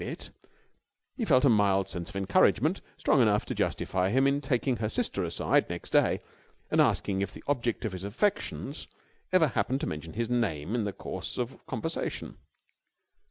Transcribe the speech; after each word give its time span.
bit, 0.03 0.31
he 1.15 1.23
felt 1.23 1.45
a 1.45 1.47
mild 1.47 1.87
sense 1.87 2.09
of 2.09 2.15
encouragement, 2.15 2.81
strong 2.97 3.21
enough 3.21 3.45
to 3.45 3.53
justify 3.53 4.09
him 4.09 4.25
in 4.25 4.41
taking 4.41 4.77
her 4.77 4.89
sister 4.89 5.23
aside 5.23 5.69
next 5.69 5.91
day 5.91 6.19
and 6.71 6.81
asking 6.81 7.21
if 7.21 7.31
the 7.35 7.43
object 7.47 7.85
of 7.85 7.91
his 7.91 8.03
affections 8.03 8.87
ever 9.31 9.49
happened 9.49 9.79
to 9.79 9.85
mention 9.85 10.13
his 10.13 10.27
name 10.27 10.73
in 10.73 10.85
the 10.85 10.91
course 10.91 11.37
of 11.37 11.63
conversation. 11.67 12.37